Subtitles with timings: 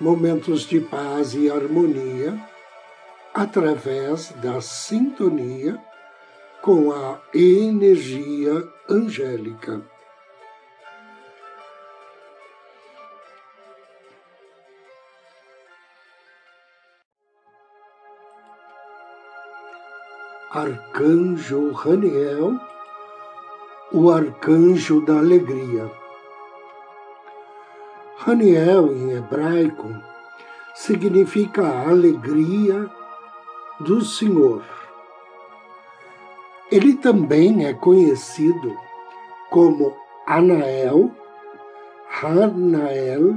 [0.00, 2.38] momentos de paz e harmonia
[3.34, 5.78] através da sintonia
[6.62, 9.82] com a energia angélica.
[20.50, 22.58] Arcanjo Raniel,
[23.92, 26.05] o arcanjo da alegria.
[28.28, 29.88] Haniel, em hebraico,
[30.74, 32.90] significa alegria
[33.78, 34.64] do Senhor.
[36.68, 38.76] Ele também é conhecido
[39.48, 41.12] como Anael,
[42.20, 43.36] Hanael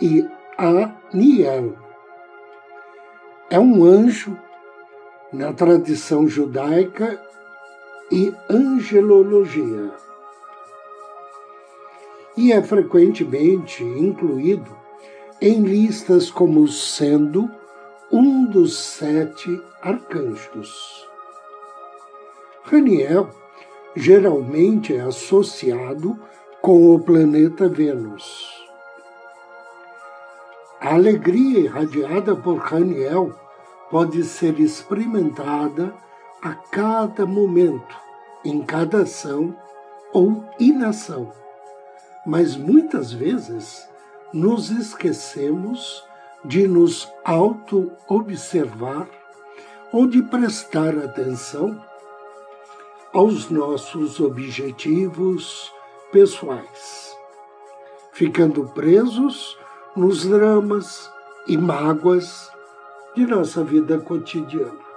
[0.00, 1.76] e Aniel.
[3.48, 4.36] É um anjo
[5.32, 7.22] na tradição judaica
[8.10, 10.09] e angelologia
[12.36, 14.76] e é frequentemente incluído
[15.40, 17.50] em listas como sendo
[18.12, 21.08] um dos sete arcanjos.
[22.64, 23.30] Raniel
[23.96, 26.18] geralmente é associado
[26.60, 28.48] com o planeta Vênus.
[30.80, 33.32] A alegria irradiada por Raniel
[33.90, 35.94] pode ser experimentada
[36.42, 37.96] a cada momento,
[38.44, 39.54] em cada ação
[40.12, 41.32] ou inação
[42.26, 43.88] mas muitas vezes
[44.32, 46.04] nos esquecemos
[46.44, 49.08] de nos auto-observar
[49.92, 51.80] ou de prestar atenção
[53.12, 55.72] aos nossos objetivos
[56.12, 57.16] pessoais,
[58.12, 59.58] ficando presos
[59.96, 61.10] nos dramas
[61.48, 62.50] e mágoas
[63.14, 64.90] de nossa vida cotidiana.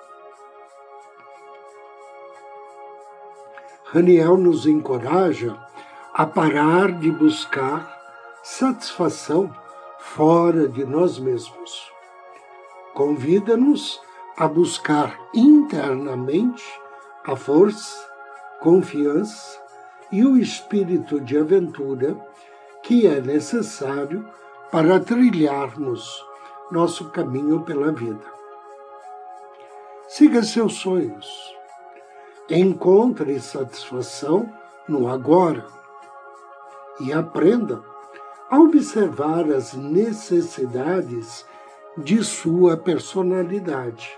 [3.86, 5.56] Raniel nos encoraja
[6.16, 8.00] a parar de buscar
[8.44, 9.52] satisfação
[9.98, 11.92] fora de nós mesmos.
[12.94, 14.00] Convida-nos
[14.38, 16.64] a buscar internamente
[17.26, 18.08] a força,
[18.62, 19.60] confiança
[20.12, 22.16] e o espírito de aventura
[22.84, 24.24] que é necessário
[24.72, 26.24] para trilharmos
[26.70, 28.26] nosso caminho pela vida.
[30.10, 31.28] Siga seus sonhos.
[32.52, 34.48] Encontre satisfação
[34.88, 35.66] no agora
[37.00, 37.84] e aprenda
[38.50, 41.46] a observar as necessidades
[41.98, 44.16] de sua personalidade,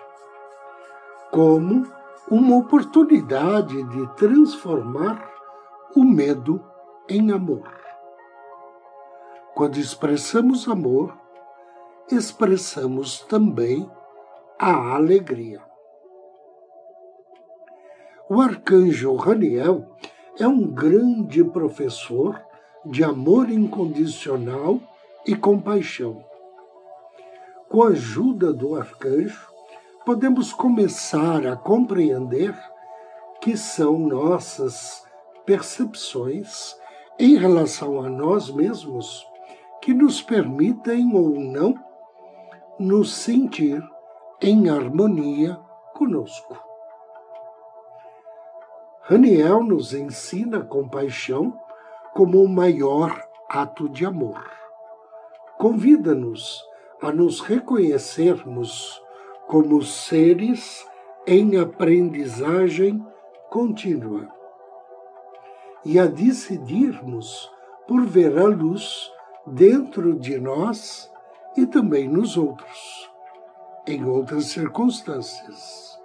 [1.32, 1.86] como
[2.30, 5.30] uma oportunidade de transformar
[5.96, 6.64] o medo
[7.08, 7.72] em amor.
[9.54, 11.16] Quando expressamos amor,
[12.12, 13.90] expressamos também
[14.60, 15.62] a alegria.
[18.30, 19.86] O arcanjo Raniel
[20.40, 22.42] é um grande professor
[22.86, 24.80] de amor incondicional
[25.26, 26.24] e compaixão.
[27.68, 29.48] Com a ajuda do arcanjo,
[30.06, 32.56] podemos começar a compreender
[33.42, 35.04] que são nossas
[35.46, 36.76] percepções
[37.18, 39.26] em relação a nós mesmos
[39.82, 41.76] que nos permitem ou não
[42.80, 43.82] nos sentir
[44.42, 45.56] em harmonia
[45.94, 46.58] conosco.
[49.02, 51.58] Raniel nos ensina compaixão
[52.16, 54.42] como o maior ato de amor.
[55.58, 56.64] Convida-nos
[57.02, 59.04] a nos reconhecermos
[59.48, 60.88] como seres
[61.28, 63.06] em aprendizagem
[63.50, 64.34] contínua
[65.84, 67.52] e a decidirmos
[67.86, 69.12] por ver a luz
[69.46, 71.12] dentro de nós
[71.58, 73.12] e também nos outros,
[73.86, 76.00] em outras circunstâncias.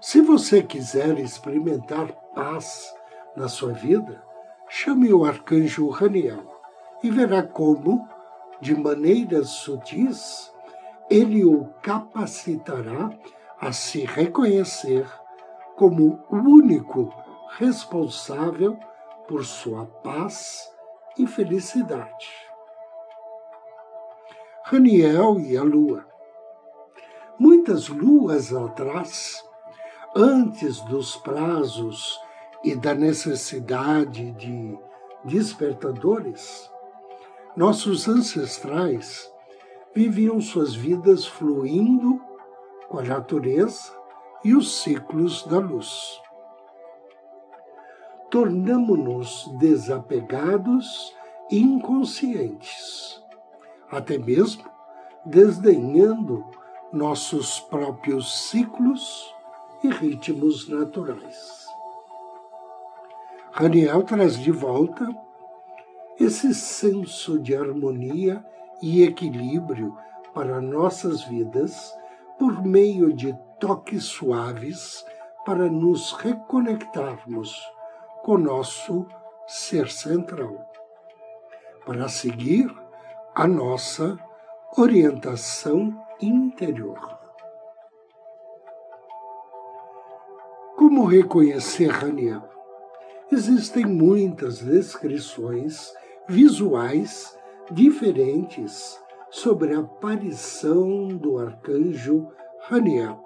[0.00, 2.94] Se você quiser experimentar paz
[3.36, 4.22] na sua vida,
[4.68, 6.44] chame o arcanjo Raniel
[7.02, 8.08] e verá como,
[8.60, 10.52] de maneiras sutis,
[11.10, 13.10] ele o capacitará
[13.60, 15.06] a se reconhecer
[15.76, 17.12] como o único
[17.58, 18.78] responsável
[19.26, 20.70] por sua paz
[21.18, 22.28] e felicidade.
[24.64, 26.06] Raniel e a Lua.
[27.38, 29.42] Muitas luas atrás,
[30.14, 32.18] antes dos prazos
[32.64, 34.78] e da necessidade de
[35.24, 36.70] despertadores,
[37.56, 39.30] nossos ancestrais
[39.94, 42.20] viviam suas vidas fluindo
[42.88, 43.92] com a natureza
[44.44, 46.20] e os ciclos da luz.
[48.30, 51.14] Tornamo-nos desapegados
[51.50, 53.22] e inconscientes,
[53.90, 54.64] até mesmo
[55.24, 56.44] desdenhando
[56.92, 59.34] nossos próprios ciclos
[59.84, 61.71] e ritmos naturais.
[63.54, 65.06] Raniel traz de volta
[66.18, 68.42] esse senso de harmonia
[68.80, 69.94] e equilíbrio
[70.32, 71.94] para nossas vidas
[72.38, 75.04] por meio de toques suaves
[75.44, 77.54] para nos reconectarmos
[78.22, 79.06] com nosso
[79.46, 80.66] ser central,
[81.84, 82.74] para seguir
[83.34, 84.18] a nossa
[84.78, 87.18] orientação interior.
[90.74, 92.61] Como reconhecer Raniel?
[93.32, 95.90] Existem muitas descrições
[96.28, 97.34] visuais
[97.70, 99.00] diferentes
[99.30, 102.28] sobre a aparição do arcanjo
[102.64, 103.24] Raniel.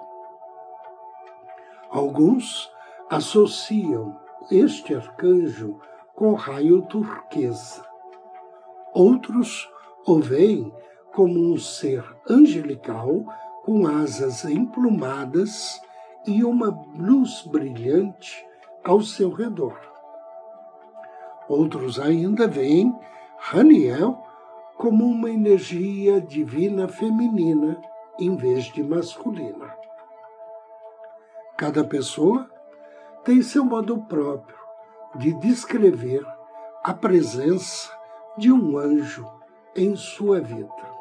[1.91, 2.71] Alguns
[3.11, 4.17] associam
[4.49, 5.81] este arcanjo
[6.15, 7.85] com raio turquesa.
[8.95, 9.69] Outros
[10.07, 10.73] o veem
[11.13, 13.25] como um ser angelical
[13.65, 15.81] com asas emplumadas
[16.25, 18.47] e uma luz brilhante
[18.85, 19.96] ao seu redor.
[21.49, 22.95] Outros ainda veem
[23.39, 24.23] Raniel
[24.77, 27.81] como uma energia divina feminina
[28.19, 29.75] em vez de masculina.
[31.57, 32.51] Cada pessoa
[33.25, 34.57] tem seu modo próprio
[35.15, 36.25] de descrever
[36.83, 37.91] a presença
[38.37, 39.27] de um anjo
[39.75, 40.97] em sua vida.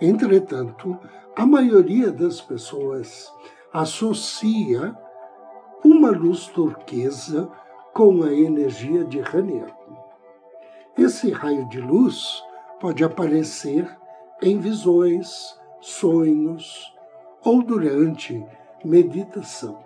[0.00, 0.98] Entretanto,
[1.36, 3.32] a maioria das pessoas
[3.72, 4.96] associa
[5.84, 7.50] uma luz turquesa
[7.94, 9.72] com a energia de Raniel.
[10.98, 12.42] Esse raio de luz
[12.80, 13.88] pode aparecer
[14.42, 16.92] em visões, sonhos
[17.44, 18.44] ou durante
[18.84, 19.82] meditação.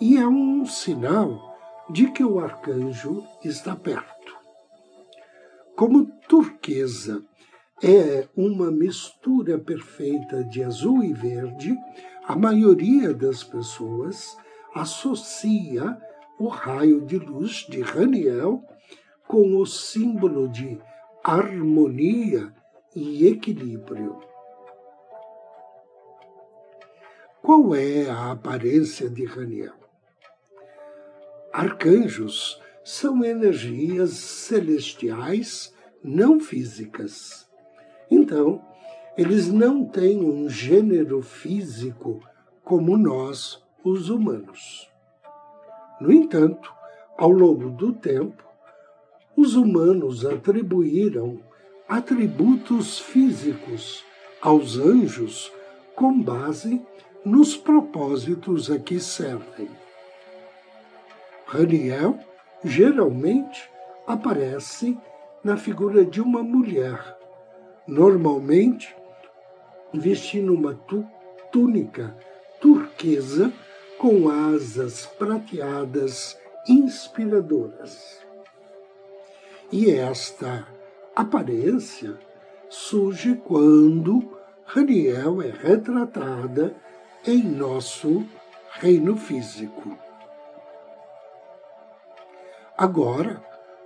[0.00, 1.54] E é um sinal
[1.90, 4.34] de que o arcanjo está perto.
[5.76, 7.22] Como turquesa
[7.82, 11.76] é uma mistura perfeita de azul e verde,
[12.26, 14.36] a maioria das pessoas
[14.74, 16.00] associa
[16.38, 18.62] o raio de luz de Raniel
[19.26, 20.78] com o símbolo de
[21.22, 22.52] harmonia
[22.94, 24.20] e equilíbrio.
[27.42, 29.74] Qual é a aparência de Raniel?
[31.52, 37.48] Arcanjos são energias celestiais não físicas.
[38.10, 38.62] Então,
[39.16, 42.20] eles não têm um gênero físico
[42.62, 44.90] como nós, os humanos.
[46.00, 46.72] No entanto,
[47.16, 48.44] ao longo do tempo,
[49.36, 51.40] os humanos atribuíram
[51.88, 54.04] atributos físicos
[54.40, 55.52] aos anjos
[55.94, 56.82] com base
[57.24, 59.68] nos propósitos a que servem.
[61.46, 62.18] Raniel
[62.64, 63.70] geralmente
[64.06, 64.98] aparece
[65.42, 67.16] na figura de uma mulher,
[67.86, 68.94] normalmente
[69.92, 70.74] vestindo uma
[71.52, 72.16] túnica
[72.60, 73.52] turquesa
[73.98, 76.38] com asas prateadas
[76.68, 78.20] inspiradoras.
[79.72, 80.66] E esta
[81.14, 82.18] aparência
[82.68, 86.76] surge quando Raniel é retratada
[87.26, 88.24] em nosso
[88.70, 89.96] reino físico.
[92.76, 93.42] Agora,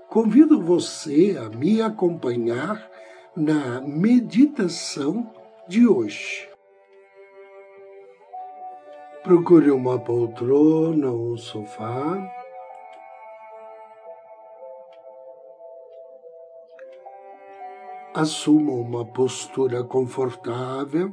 [0.08, 2.90] convido você a me acompanhar
[3.36, 5.32] na meditação
[5.68, 6.49] de hoje.
[9.22, 12.18] Procure uma poltrona ou um sofá.
[18.14, 21.12] Assuma uma postura confortável,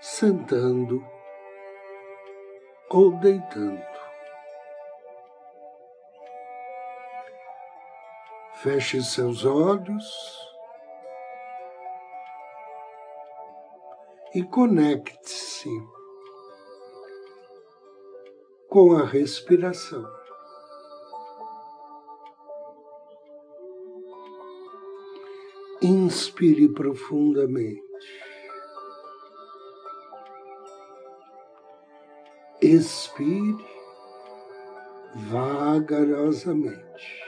[0.00, 1.04] sentando
[2.88, 3.82] ou deitando.
[8.54, 10.38] Feche seus olhos
[14.32, 15.68] e conecte-se
[18.74, 20.04] com a respiração.
[25.80, 27.84] Inspire profundamente.
[32.60, 33.64] Expire
[35.14, 37.22] vagarosamente.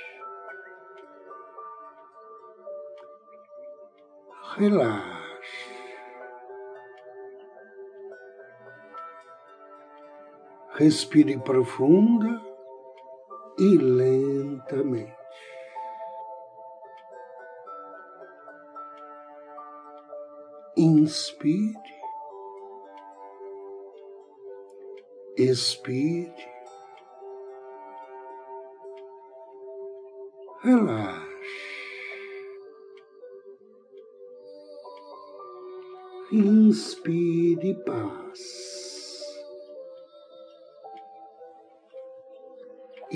[4.56, 5.15] Relaxe.
[10.78, 12.38] Respire profunda
[13.58, 15.16] e lentamente.
[20.76, 21.80] Inspire,
[25.38, 26.34] expire,
[30.62, 31.26] relaxe.
[36.32, 38.75] Inspire paz.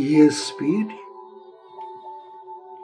[0.03, 0.99] E expire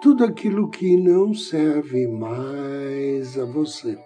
[0.03, 3.99] tudo aquilo que não serve mais a você.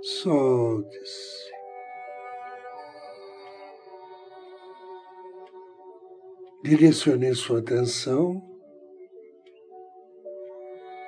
[0.00, 1.50] Solte-se.
[6.62, 8.40] Direcione sua atenção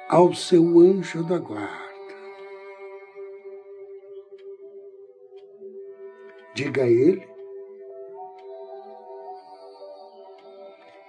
[0.09, 1.79] ao seu anjo da guarda.
[6.57, 7.38] Diga a ele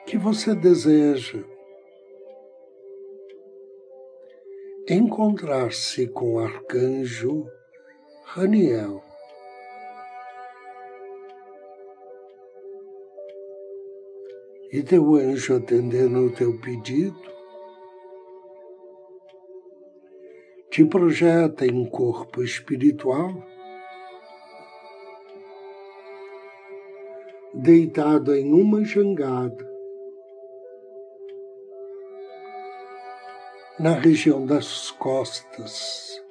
[0.10, 1.44] que você deseja
[4.89, 7.46] encontrar-se com o arcanjo
[8.24, 9.04] Raniel.
[14.72, 17.22] E teu anjo atendendo o teu pedido,
[20.72, 23.32] te projeta em corpo espiritual,
[27.54, 29.68] deitado em uma jangada,
[33.79, 36.21] na região das costas,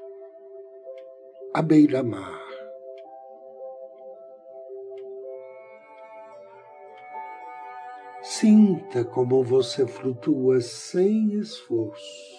[1.55, 2.39] à beira-mar.
[8.21, 12.37] Sinta como você flutua sem esforço.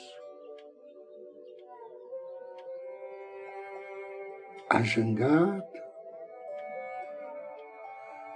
[4.69, 5.67] A jangada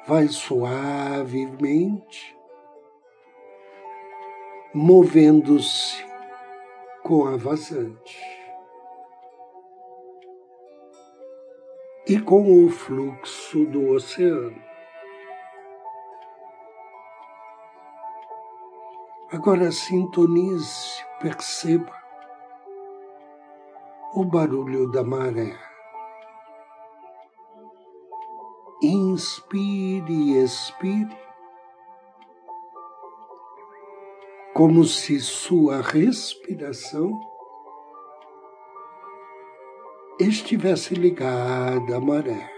[0.07, 2.35] vai suavemente
[4.73, 6.12] movendo-se
[7.03, 8.17] com a vazante
[12.07, 14.61] e com o fluxo do oceano.
[19.31, 21.91] Agora sintonize, perceba
[24.13, 25.57] o barulho da maré.
[28.81, 31.17] Inspire e expire,
[34.53, 37.19] como se sua respiração
[40.19, 42.51] estivesse ligada à maré.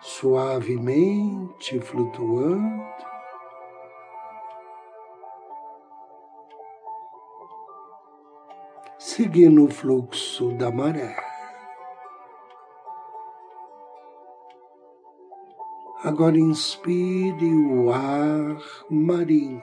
[0.00, 2.82] Suavemente flutuando,
[8.98, 11.31] seguindo o fluxo da maré.
[16.04, 18.58] Agora inspire o ar
[18.90, 19.62] marinho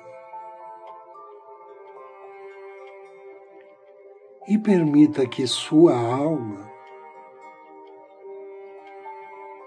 [4.48, 6.72] e permita que sua alma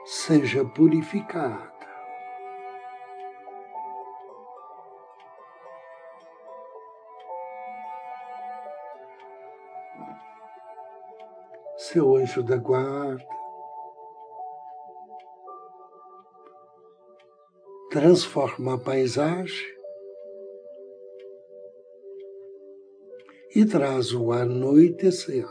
[0.07, 1.71] seja purificada.
[11.77, 13.42] Seu anjo da guarda
[17.93, 19.67] transforma a paisagem
[23.55, 25.47] e traz o anoitecer.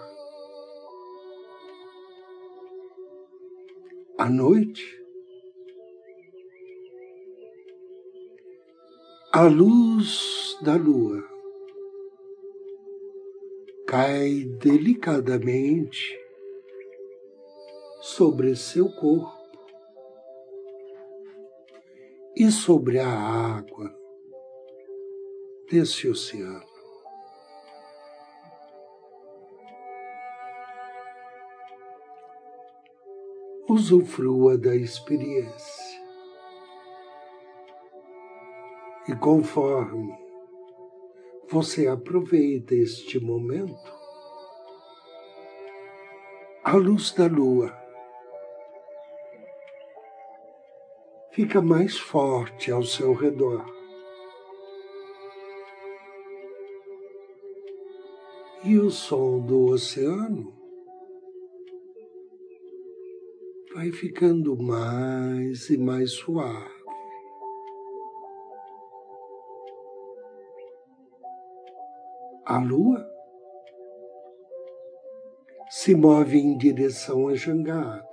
[4.18, 4.84] À noite,
[9.32, 11.24] a luz da lua
[13.86, 16.20] cai delicadamente
[18.02, 19.41] sobre seu corpo
[22.36, 23.94] e sobre a água
[25.70, 26.72] desse oceano.
[33.72, 36.02] usufrua da experiência.
[39.08, 40.14] E conforme
[41.50, 43.94] você aproveita este momento,
[46.64, 47.81] a luz da lua
[51.32, 53.66] fica mais forte ao seu redor.
[58.64, 60.54] E o som do oceano
[63.74, 66.82] vai ficando mais e mais suave.
[72.46, 73.10] A lua
[75.70, 78.11] se move em direção à jangada.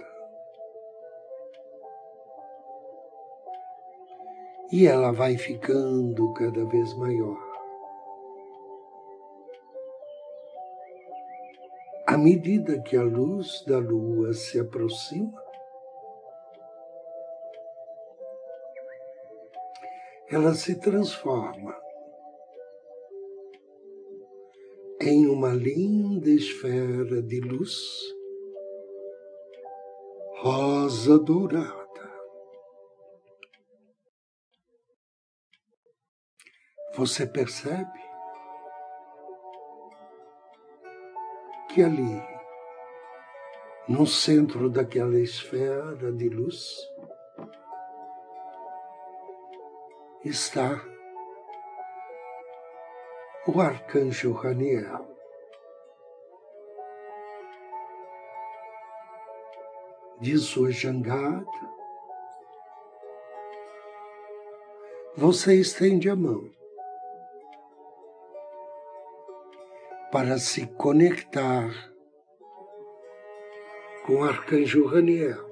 [4.70, 7.38] e ela vai ficando cada vez maior.
[12.06, 15.42] À medida que a luz da lua se aproxima,
[20.30, 21.75] ela se transforma
[25.00, 27.76] em uma linda esfera de luz
[30.40, 31.77] rosa dourada.
[36.98, 38.00] Você percebe
[41.68, 42.20] que ali,
[43.88, 46.76] no centro daquela esfera de luz,
[50.24, 50.84] está
[53.46, 55.06] o arcanjo Raniel.
[60.20, 61.46] De sua jangada,
[65.16, 66.57] você estende a mão
[70.10, 71.70] para se conectar
[74.06, 75.46] com o arcanjo Raniel.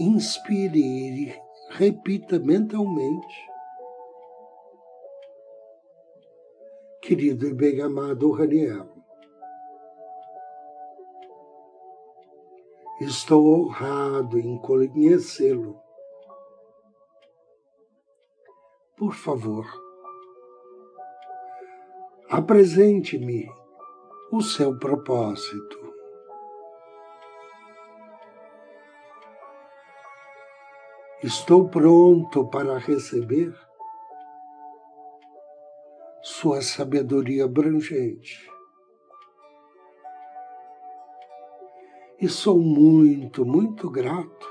[0.00, 1.34] Inspire e
[1.70, 3.48] repita mentalmente.
[7.00, 8.88] Querido e bem amado Raniel,
[13.00, 15.80] estou honrado em conhecê-lo.
[18.96, 19.64] Por favor,
[22.38, 23.50] apresente-me
[24.30, 25.76] o seu propósito.
[31.20, 33.52] Estou pronto para receber
[36.22, 38.48] sua sabedoria abrangente.
[42.20, 44.48] E sou muito, muito grato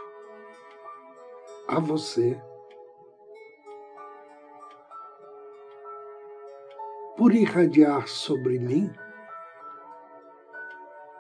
[1.70, 2.38] a você
[7.28, 8.90] por irradiar sobre mim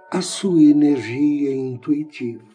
[0.10, 2.48] a sua energia intuitiva.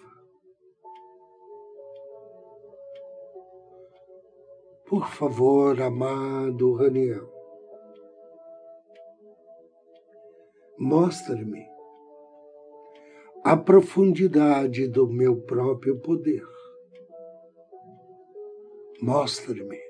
[4.87, 7.31] Por favor, amado Raniel,
[10.79, 11.67] mostre-me
[13.45, 16.49] a profundidade do meu próprio poder.
[19.03, 19.83] Mostre-me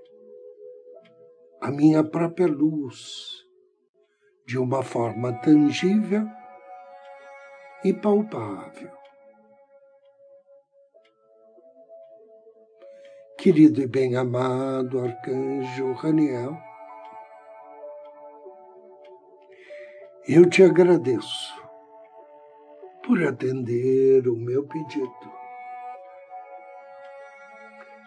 [1.61, 3.42] a minha própria luz
[4.47, 6.27] de uma forma tangível
[7.85, 8.91] e palpável.
[13.39, 16.57] Querido e bem-amado arcanjo Raniel,
[20.29, 21.61] eu te agradeço
[23.05, 25.33] por atender o meu pedido.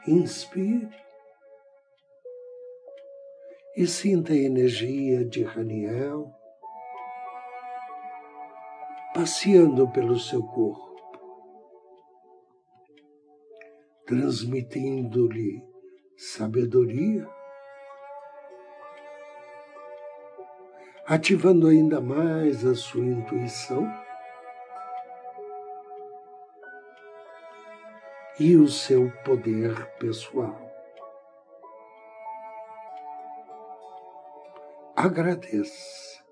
[0.08, 1.05] Inspire
[3.75, 6.33] e sinta a energia de Raniel
[9.13, 10.95] passeando pelo seu corpo,
[14.05, 15.61] transmitindo-lhe
[16.17, 17.27] sabedoria,
[21.05, 23.85] ativando ainda mais a sua intuição
[28.39, 30.64] e o seu poder pessoal.
[35.06, 36.24] Agradeça.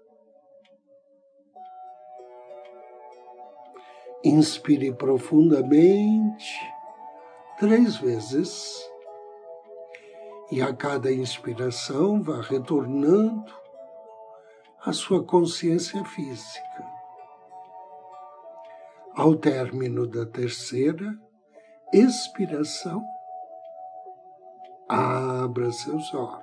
[4.23, 6.59] Inspire profundamente
[7.59, 8.89] três vezes
[10.51, 13.53] e a cada inspiração vá retornando
[14.85, 16.93] à sua consciência física.
[19.15, 21.13] Ao término da terceira
[21.93, 23.03] expiração,
[24.89, 26.42] abra seus olhos.